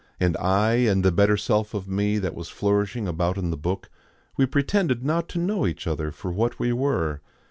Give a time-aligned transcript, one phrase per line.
[0.19, 3.91] And I and the better self of me that was flourishing about in the book
[4.35, 7.21] we pretended not to know each other for what we were.